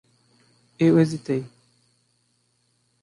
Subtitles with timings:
[0.79, 1.45] Eu hesitei